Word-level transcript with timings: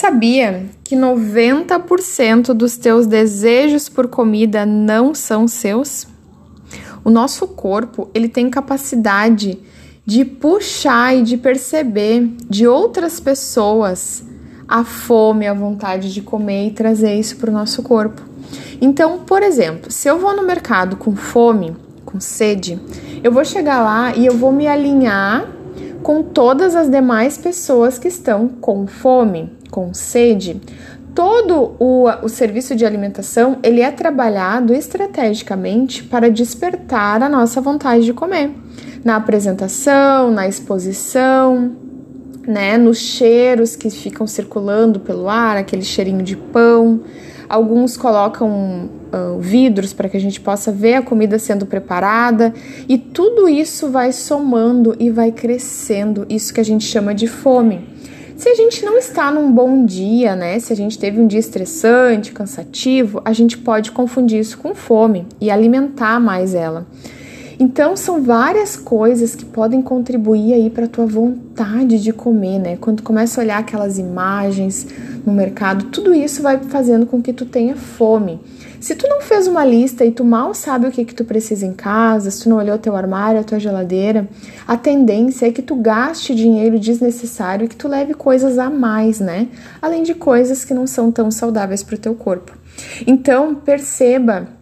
Sabia 0.00 0.64
que 0.82 0.96
90% 0.96 2.54
dos 2.54 2.78
teus 2.78 3.06
desejos 3.06 3.86
por 3.86 4.08
comida 4.08 4.64
não 4.64 5.14
são 5.14 5.46
seus? 5.46 6.06
O 7.04 7.10
nosso 7.10 7.46
corpo, 7.46 8.08
ele 8.14 8.26
tem 8.26 8.48
capacidade 8.48 9.58
de 10.06 10.24
puxar 10.24 11.14
e 11.14 11.22
de 11.22 11.36
perceber 11.36 12.34
de 12.48 12.66
outras 12.66 13.20
pessoas 13.20 14.24
a 14.66 14.84
fome, 14.84 15.46
a 15.46 15.52
vontade 15.52 16.14
de 16.14 16.22
comer 16.22 16.68
e 16.68 16.70
trazer 16.70 17.16
isso 17.16 17.36
para 17.36 17.50
o 17.50 17.52
nosso 17.52 17.82
corpo. 17.82 18.22
Então, 18.80 19.18
por 19.18 19.42
exemplo, 19.42 19.92
se 19.92 20.08
eu 20.08 20.18
vou 20.18 20.34
no 20.34 20.46
mercado 20.46 20.96
com 20.96 21.14
fome, 21.14 21.76
com 22.06 22.18
sede, 22.18 22.80
eu 23.22 23.30
vou 23.30 23.44
chegar 23.44 23.82
lá 23.82 24.16
e 24.16 24.24
eu 24.24 24.34
vou 24.34 24.50
me 24.50 24.66
alinhar 24.66 25.46
com 26.02 26.22
todas 26.22 26.74
as 26.74 26.88
demais 26.88 27.36
pessoas 27.36 27.98
que 27.98 28.08
estão 28.08 28.48
com 28.48 28.86
fome, 28.86 29.59
com 29.70 29.94
sede. 29.94 30.60
Todo 31.14 31.74
o, 31.78 32.06
o 32.22 32.28
serviço 32.28 32.74
de 32.76 32.86
alimentação 32.86 33.58
ele 33.62 33.80
é 33.80 33.90
trabalhado 33.90 34.72
estrategicamente 34.72 36.04
para 36.04 36.30
despertar 36.30 37.22
a 37.22 37.28
nossa 37.28 37.60
vontade 37.60 38.04
de 38.04 38.12
comer. 38.12 38.50
Na 39.04 39.16
apresentação, 39.16 40.30
na 40.30 40.46
exposição, 40.46 41.72
né, 42.46 42.76
nos 42.76 42.98
cheiros 42.98 43.76
que 43.76 43.90
ficam 43.90 44.26
circulando 44.26 45.00
pelo 45.00 45.28
ar, 45.28 45.56
aquele 45.56 45.82
cheirinho 45.82 46.22
de 46.22 46.36
pão. 46.36 47.00
Alguns 47.48 47.96
colocam 47.96 48.88
uh, 49.12 49.38
vidros 49.40 49.92
para 49.92 50.08
que 50.08 50.16
a 50.16 50.20
gente 50.20 50.40
possa 50.40 50.70
ver 50.70 50.94
a 50.94 51.02
comida 51.02 51.38
sendo 51.38 51.66
preparada 51.66 52.54
e 52.88 52.96
tudo 52.96 53.48
isso 53.48 53.90
vai 53.90 54.12
somando 54.12 54.94
e 55.00 55.10
vai 55.10 55.32
crescendo, 55.32 56.24
isso 56.28 56.54
que 56.54 56.60
a 56.60 56.64
gente 56.64 56.84
chama 56.84 57.12
de 57.12 57.26
fome. 57.26 57.99
Se 58.40 58.48
a 58.48 58.54
gente 58.54 58.82
não 58.86 58.96
está 58.96 59.30
num 59.30 59.52
bom 59.52 59.84
dia, 59.84 60.34
né? 60.34 60.58
Se 60.58 60.72
a 60.72 60.76
gente 60.76 60.98
teve 60.98 61.20
um 61.20 61.26
dia 61.26 61.38
estressante, 61.38 62.32
cansativo, 62.32 63.20
a 63.22 63.34
gente 63.34 63.58
pode 63.58 63.92
confundir 63.92 64.40
isso 64.40 64.56
com 64.56 64.74
fome 64.74 65.26
e 65.38 65.50
alimentar 65.50 66.18
mais 66.18 66.54
ela. 66.54 66.86
Então 67.60 67.94
são 67.94 68.22
várias 68.22 68.74
coisas 68.74 69.34
que 69.34 69.44
podem 69.44 69.82
contribuir 69.82 70.54
aí 70.54 70.70
para 70.70 70.88
tua 70.88 71.04
vontade 71.04 72.02
de 72.02 72.10
comer, 72.10 72.58
né? 72.58 72.78
Quando 72.80 73.02
começa 73.02 73.38
a 73.38 73.44
olhar 73.44 73.58
aquelas 73.58 73.98
imagens 73.98 74.86
no 75.26 75.34
mercado, 75.34 75.84
tudo 75.90 76.14
isso 76.14 76.40
vai 76.40 76.58
fazendo 76.58 77.04
com 77.04 77.20
que 77.20 77.34
tu 77.34 77.44
tenha 77.44 77.76
fome. 77.76 78.40
Se 78.80 78.94
tu 78.94 79.06
não 79.06 79.20
fez 79.20 79.46
uma 79.46 79.62
lista 79.62 80.06
e 80.06 80.10
tu 80.10 80.24
mal 80.24 80.54
sabe 80.54 80.86
o 80.86 80.90
que 80.90 81.04
que 81.04 81.14
tu 81.14 81.22
precisa 81.22 81.66
em 81.66 81.74
casa, 81.74 82.30
se 82.30 82.44
tu 82.44 82.48
não 82.48 82.56
olhou 82.56 82.78
teu 82.78 82.96
armário, 82.96 83.38
a 83.38 83.44
tua 83.44 83.60
geladeira, 83.60 84.26
a 84.66 84.78
tendência 84.78 85.44
é 85.44 85.52
que 85.52 85.60
tu 85.60 85.76
gaste 85.76 86.34
dinheiro 86.34 86.78
desnecessário 86.78 87.66
e 87.66 87.68
que 87.68 87.76
tu 87.76 87.88
leve 87.88 88.14
coisas 88.14 88.58
a 88.58 88.70
mais, 88.70 89.20
né? 89.20 89.48
Além 89.82 90.02
de 90.02 90.14
coisas 90.14 90.64
que 90.64 90.72
não 90.72 90.86
são 90.86 91.12
tão 91.12 91.30
saudáveis 91.30 91.82
para 91.82 91.96
o 91.96 91.98
teu 91.98 92.14
corpo. 92.14 92.56
Então, 93.06 93.54
perceba 93.54 94.59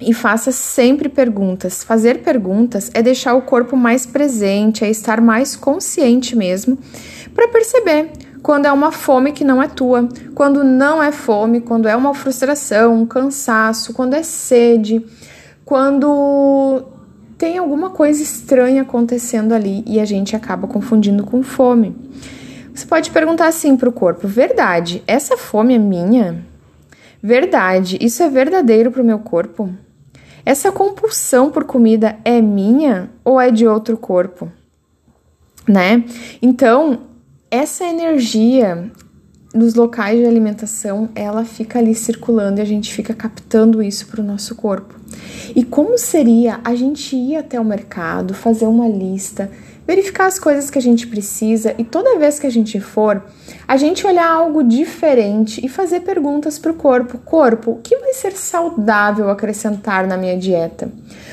e 0.00 0.14
faça 0.14 0.52
sempre 0.52 1.08
perguntas. 1.08 1.82
Fazer 1.82 2.22
perguntas 2.22 2.90
é 2.94 3.02
deixar 3.02 3.34
o 3.34 3.42
corpo 3.42 3.76
mais 3.76 4.06
presente, 4.06 4.84
é 4.84 4.90
estar 4.90 5.20
mais 5.20 5.56
consciente 5.56 6.36
mesmo, 6.36 6.78
para 7.34 7.48
perceber 7.48 8.10
quando 8.42 8.66
é 8.66 8.72
uma 8.72 8.92
fome 8.92 9.32
que 9.32 9.44
não 9.44 9.62
é 9.62 9.68
tua, 9.68 10.08
quando 10.34 10.62
não 10.62 11.02
é 11.02 11.10
fome, 11.10 11.60
quando 11.60 11.88
é 11.88 11.96
uma 11.96 12.14
frustração, 12.14 13.02
um 13.02 13.06
cansaço, 13.06 13.92
quando 13.92 14.14
é 14.14 14.22
sede, 14.22 15.04
quando 15.64 16.84
tem 17.36 17.58
alguma 17.58 17.90
coisa 17.90 18.22
estranha 18.22 18.82
acontecendo 18.82 19.52
ali 19.52 19.82
e 19.86 20.00
a 20.00 20.04
gente 20.04 20.36
acaba 20.36 20.66
confundindo 20.68 21.24
com 21.24 21.42
fome. 21.42 21.96
Você 22.72 22.86
pode 22.86 23.10
perguntar 23.10 23.48
assim 23.48 23.76
para 23.76 23.88
o 23.88 23.92
corpo: 23.92 24.28
verdade, 24.28 25.02
essa 25.06 25.36
fome 25.36 25.74
é 25.74 25.78
minha? 25.78 26.44
Verdade, 27.20 27.98
isso 28.00 28.22
é 28.22 28.30
verdadeiro 28.30 28.92
para 28.92 29.02
o 29.02 29.04
meu 29.04 29.18
corpo? 29.18 29.68
Essa 30.44 30.72
compulsão 30.72 31.50
por 31.50 31.64
comida 31.64 32.18
é 32.24 32.40
minha 32.40 33.10
ou 33.24 33.40
é 33.40 33.50
de 33.50 33.66
outro 33.66 33.96
corpo? 33.96 34.50
Né? 35.66 36.04
Então, 36.40 37.00
essa 37.50 37.84
energia 37.84 38.90
nos 39.54 39.74
locais 39.74 40.18
de 40.18 40.26
alimentação, 40.26 41.08
ela 41.14 41.44
fica 41.44 41.78
ali 41.78 41.94
circulando 41.94 42.60
e 42.60 42.62
a 42.62 42.66
gente 42.66 42.92
fica 42.92 43.14
captando 43.14 43.82
isso 43.82 44.06
para 44.06 44.20
o 44.20 44.24
nosso 44.24 44.54
corpo. 44.54 44.94
E 45.54 45.64
como 45.64 45.96
seria 45.98 46.60
a 46.62 46.74
gente 46.74 47.16
ir 47.16 47.36
até 47.36 47.58
o 47.58 47.64
mercado, 47.64 48.34
fazer 48.34 48.66
uma 48.66 48.88
lista, 48.88 49.50
verificar 49.88 50.26
as 50.26 50.38
coisas 50.38 50.68
que 50.68 50.78
a 50.78 50.82
gente 50.82 51.06
precisa 51.06 51.74
e 51.78 51.82
toda 51.82 52.18
vez 52.18 52.38
que 52.38 52.46
a 52.46 52.50
gente 52.50 52.78
for, 52.78 53.22
a 53.66 53.78
gente 53.78 54.06
olhar 54.06 54.28
algo 54.28 54.62
diferente 54.62 55.64
e 55.64 55.68
fazer 55.68 56.00
perguntas 56.00 56.58
para 56.58 56.72
o 56.72 56.74
corpo: 56.74 57.16
corpo, 57.24 57.70
o 57.70 57.76
que 57.76 57.96
vai 57.96 58.12
ser 58.12 58.32
saudável 58.32 59.30
acrescentar 59.30 60.06
na 60.06 60.18
minha 60.18 60.36
dieta? 60.36 60.92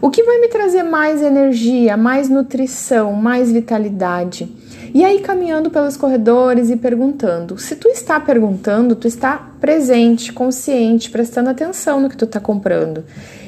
O 0.00 0.10
que 0.10 0.22
vai 0.22 0.38
me 0.38 0.46
trazer 0.46 0.84
mais 0.84 1.20
energia, 1.20 1.96
mais 1.96 2.28
nutrição, 2.28 3.12
mais 3.14 3.50
vitalidade? 3.50 4.48
E 4.94 5.04
aí 5.04 5.20
caminhando 5.20 5.70
pelos 5.70 5.96
corredores 5.96 6.70
e 6.70 6.76
perguntando. 6.76 7.58
Se 7.58 7.74
tu 7.74 7.88
está 7.88 8.20
perguntando, 8.20 8.94
tu 8.94 9.08
está 9.08 9.50
presente, 9.60 10.32
consciente, 10.32 11.10
prestando 11.10 11.50
atenção 11.50 12.00
no 12.00 12.08
que 12.08 12.16
tu 12.16 12.24
está 12.24 12.38
comprando. 12.38 13.04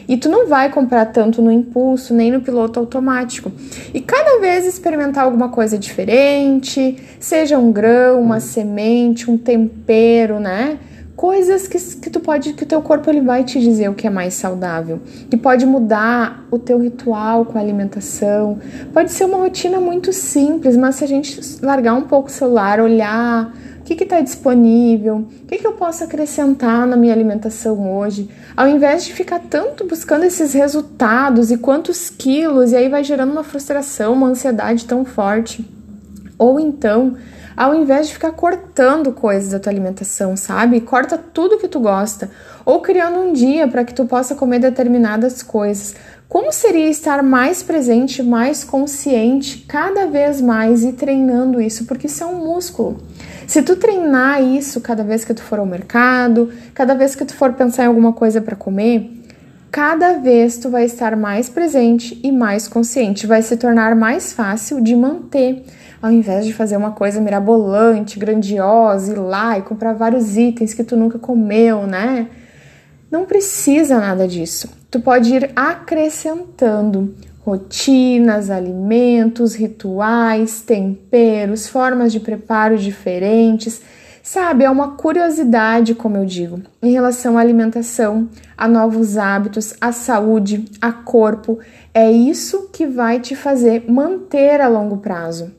E 0.08 0.16
tu 0.16 0.28
não 0.28 0.48
vai 0.48 0.70
comprar 0.72 1.04
tanto 1.06 1.42
no 1.42 1.52
impulso, 1.52 2.14
nem 2.14 2.30
no 2.30 2.41
piloto 2.41 2.80
automático. 2.80 3.52
E 3.92 4.00
cada 4.00 4.41
vez 4.41 4.64
experimentar 4.64 5.24
alguma 5.24 5.50
coisa 5.50 5.78
diferente, 5.78 6.96
seja 7.20 7.58
um 7.58 7.70
grão, 7.70 8.22
uma 8.22 8.41
semente, 8.41 9.30
um 9.30 9.36
tempero, 9.36 10.41
né? 10.41 10.78
coisas 11.18 11.66
que, 11.66 11.76
que 11.97 12.10
tu 12.10 12.20
pode 12.20 12.52
que 12.52 12.62
o 12.62 12.66
teu 12.66 12.80
corpo 12.80 13.10
ele 13.10 13.20
vai 13.20 13.42
te 13.42 13.58
dizer 13.58 13.91
o 13.91 13.94
que 13.94 14.06
é 14.06 14.10
mais 14.10 14.34
saudável 14.34 15.00
e 15.28 15.36
pode 15.36 15.66
mudar 15.66 16.47
o 16.48 16.60
teu 16.60 16.78
ritual 16.78 17.44
com 17.44 17.58
a 17.58 17.60
alimentação 17.60 18.60
pode 18.94 19.10
ser 19.10 19.24
uma 19.24 19.38
rotina 19.38 19.80
muito 19.80 20.12
simples 20.12 20.76
mas 20.76 20.94
se 20.94 21.02
a 21.02 21.08
gente 21.08 21.41
largar 21.60 21.94
um 21.94 22.02
pouco 22.02 22.28
o 22.28 22.30
celular 22.30 22.78
olhar 22.78 23.52
que 23.94 24.04
está 24.04 24.21
disponível 24.21 25.16
o 25.16 25.47
que, 25.47 25.59
que 25.59 25.66
eu 25.66 25.75
posso 25.75 26.04
acrescentar 26.04 26.87
na 26.87 26.97
minha 26.97 27.12
alimentação 27.12 27.97
hoje 27.97 28.31
ao 28.56 28.69
invés 28.69 29.04
de 29.04 29.12
ficar 29.12 29.41
tanto 29.41 29.87
buscando 29.87 30.25
esses 30.25 30.53
resultados 30.53 31.50
e 31.50 31.59
quantos 31.59 32.10
quilos 32.10 32.72
e 32.72 32.77
aí 32.77 32.88
vai 32.88 33.04
gerando 33.04 33.32
uma 33.32 33.44
frustração 33.44 34.12
uma 34.12 34.28
ansiedade 34.28 34.84
tão 34.84 35.04
forte 35.04 35.69
ou 36.38 36.59
então 36.60 37.16
ao 37.59 37.75
invés 37.75 38.06
de 38.06 38.12
ficar 38.12 38.31
cortando 38.31 39.10
coisas 39.10 39.50
da 39.50 39.59
tua 39.59 39.72
alimentação, 39.72 40.37
sabe? 40.37 40.81
Corta 40.81 41.19
tudo 41.19 41.59
que 41.59 41.66
tu 41.66 41.81
gosta, 41.81 42.31
ou 42.65 42.81
criando 42.81 43.19
um 43.19 43.32
dia 43.32 43.66
para 43.66 43.82
que 43.82 43.93
tu 43.93 44.04
possa 44.04 44.37
comer 44.37 44.60
determinadas 44.60 45.43
coisas. 45.43 45.97
Como 46.28 46.53
seria 46.53 46.88
estar 46.88 47.21
mais 47.21 47.60
presente, 47.60 48.22
mais 48.22 48.62
consciente, 48.62 49.65
cada 49.66 50.06
vez 50.06 50.41
mais 50.41 50.84
e 50.84 50.93
treinando 50.93 51.60
isso, 51.60 51.84
porque 51.84 52.06
isso 52.06 52.22
é 52.22 52.27
um 52.27 52.44
músculo. 52.44 53.03
Se 53.48 53.62
tu 53.62 53.76
treinar 53.76 54.42
isso 54.42 54.78
cada 54.82 55.03
vez 55.03 55.25
que 55.25 55.32
tu 55.32 55.42
for 55.42 55.59
ao 55.59 55.64
mercado, 55.64 56.50
cada 56.75 56.94
vez 56.94 57.14
que 57.14 57.25
tu 57.25 57.34
for 57.34 57.54
pensar 57.54 57.84
em 57.84 57.86
alguma 57.86 58.12
coisa 58.12 58.42
para 58.42 58.54
comer, 58.54 59.10
cada 59.72 60.19
vez 60.19 60.59
tu 60.59 60.69
vai 60.69 60.84
estar 60.84 61.16
mais 61.16 61.48
presente 61.48 62.20
e 62.22 62.31
mais 62.31 62.69
consciente, 62.69 63.26
vai 63.26 63.41
se 63.41 63.56
tornar 63.56 63.97
mais 63.97 64.34
fácil 64.34 64.82
de 64.82 64.94
manter 64.94 65.64
ao 66.03 66.12
invés 66.12 66.44
de 66.44 66.53
fazer 66.53 66.76
uma 66.76 66.92
coisa 66.92 67.22
mirabolante, 67.22 68.19
grandiosa, 68.19 69.12
ir 69.12 69.19
lá 69.19 69.59
e 69.59 69.62
comprar 69.62 69.94
vários 69.94 70.36
itens 70.36 70.75
que 70.75 70.84
tu 70.84 70.94
nunca 70.94 71.19
comeu, 71.19 71.86
né? 71.86 72.28
Não 73.10 73.25
precisa 73.25 73.98
nada 73.98 74.28
disso. 74.28 74.69
Tu 74.91 75.00
pode 75.00 75.34
ir 75.34 75.50
acrescentando 75.56 77.15
rotinas, 77.48 78.50
alimentos, 78.50 79.54
rituais, 79.54 80.60
temperos, 80.60 81.66
formas 81.66 82.12
de 82.12 82.20
preparo 82.20 82.76
diferentes. 82.76 83.81
Sabe, 84.22 84.65
é 84.65 84.71
uma 84.71 84.92
curiosidade, 84.97 85.95
como 85.95 86.18
eu 86.18 86.27
digo, 86.27 86.60
em 86.83 86.92
relação 86.92 87.39
à 87.39 87.41
alimentação, 87.41 88.28
a 88.56 88.68
novos 88.68 89.16
hábitos, 89.16 89.74
à 89.80 89.91
saúde, 89.91 90.66
a 90.80 90.92
corpo. 90.92 91.59
É 91.95 92.10
isso 92.10 92.68
que 92.72 92.86
vai 92.86 93.21
te 93.21 93.34
fazer 93.34 93.91
manter 93.91 94.60
a 94.60 94.68
longo 94.68 94.98
prazo 94.98 95.53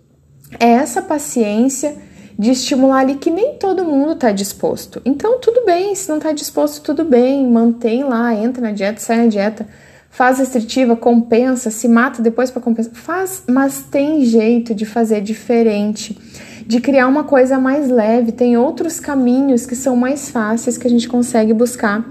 é 0.57 0.69
essa 0.69 1.01
paciência 1.01 1.95
de 2.37 2.51
estimular 2.51 2.99
ali 2.99 3.15
que 3.15 3.29
nem 3.29 3.55
todo 3.55 3.83
mundo 3.83 4.13
está 4.13 4.31
disposto. 4.31 5.01
Então, 5.03 5.39
tudo 5.39 5.65
bem, 5.65 5.93
se 5.93 6.07
não 6.07 6.17
está 6.17 6.31
disposto, 6.31 6.81
tudo 6.81 7.03
bem, 7.03 7.45
mantém 7.45 8.03
lá, 8.03 8.33
entra 8.33 8.61
na 8.61 8.71
dieta, 8.71 8.99
sai 8.99 9.17
na 9.17 9.27
dieta, 9.27 9.67
faz 10.09 10.39
restritiva, 10.39 10.95
compensa, 10.95 11.69
se 11.69 11.87
mata 11.87 12.21
depois 12.21 12.51
para 12.51 12.61
compensar. 12.61 12.93
Faz, 12.93 13.43
mas 13.47 13.83
tem 13.83 14.25
jeito 14.25 14.73
de 14.73 14.85
fazer 14.85 15.21
diferente, 15.21 16.17
de 16.65 16.79
criar 16.79 17.07
uma 17.07 17.23
coisa 17.23 17.59
mais 17.59 17.89
leve. 17.89 18.31
Tem 18.31 18.57
outros 18.57 18.99
caminhos 18.99 19.65
que 19.65 19.75
são 19.75 19.95
mais 19.95 20.29
fáceis 20.29 20.77
que 20.77 20.87
a 20.87 20.89
gente 20.89 21.07
consegue 21.07 21.53
buscar 21.53 22.05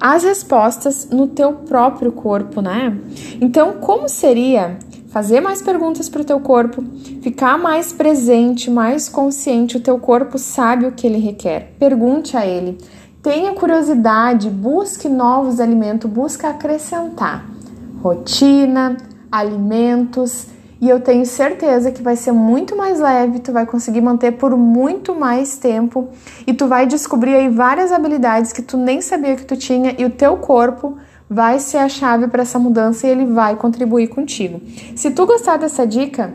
as 0.00 0.24
respostas 0.24 1.08
no 1.10 1.28
teu 1.28 1.52
próprio 1.52 2.10
corpo, 2.10 2.62
né? 2.62 2.96
Então, 3.40 3.74
como 3.74 4.08
seria 4.08 4.78
fazer 5.10 5.40
mais 5.40 5.60
perguntas 5.60 6.08
para 6.08 6.22
o 6.22 6.24
teu 6.24 6.40
corpo, 6.40 6.82
ficar 7.20 7.58
mais 7.58 7.92
presente, 7.92 8.70
mais 8.70 9.08
consciente. 9.08 9.76
O 9.76 9.80
teu 9.80 9.98
corpo 9.98 10.38
sabe 10.38 10.86
o 10.86 10.92
que 10.92 11.06
ele 11.06 11.18
requer. 11.18 11.72
Pergunte 11.78 12.36
a 12.36 12.46
ele. 12.46 12.78
Tenha 13.22 13.52
curiosidade, 13.52 14.48
busque 14.48 15.06
novos 15.06 15.60
alimentos, 15.60 16.10
busque 16.10 16.46
acrescentar 16.46 17.44
rotina, 18.02 18.96
alimentos, 19.30 20.46
e 20.80 20.88
eu 20.88 21.00
tenho 21.00 21.26
certeza 21.26 21.92
que 21.92 22.02
vai 22.02 22.16
ser 22.16 22.32
muito 22.32 22.74
mais 22.74 22.98
leve, 22.98 23.40
tu 23.40 23.52
vai 23.52 23.66
conseguir 23.66 24.00
manter 24.00 24.32
por 24.32 24.56
muito 24.56 25.14
mais 25.14 25.58
tempo 25.58 26.08
e 26.46 26.54
tu 26.54 26.66
vai 26.66 26.86
descobrir 26.86 27.34
aí 27.34 27.50
várias 27.50 27.92
habilidades 27.92 28.54
que 28.54 28.62
tu 28.62 28.78
nem 28.78 29.02
sabia 29.02 29.36
que 29.36 29.44
tu 29.44 29.54
tinha 29.54 29.94
e 29.98 30.04
o 30.06 30.10
teu 30.10 30.38
corpo 30.38 30.96
vai 31.28 31.58
ser 31.58 31.76
a 31.76 31.88
chave 31.90 32.26
para 32.26 32.40
essa 32.40 32.58
mudança 32.58 33.06
e 33.06 33.10
ele 33.10 33.26
vai 33.26 33.54
contribuir 33.56 34.08
contigo. 34.08 34.62
Se 34.96 35.10
tu 35.10 35.26
gostar 35.26 35.58
dessa 35.58 35.86
dica, 35.86 36.32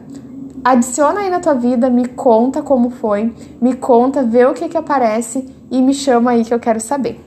adiciona 0.64 1.22
aí 1.22 1.32
na 1.32 1.40
tua 1.40 1.56
vida, 1.56 1.90
me 1.90 2.08
conta 2.08 2.62
como 2.62 2.92
foi, 2.92 3.34
me 3.60 3.74
conta, 3.74 4.22
vê 4.22 4.46
o 4.46 4.54
que 4.54 4.70
que 4.70 4.78
aparece 4.78 5.55
e 5.72 5.82
me 5.82 5.94
chama 5.94 6.32
aí 6.32 6.46
que 6.46 6.54
eu 6.54 6.60
quero 6.60 6.80
saber. 6.80 7.25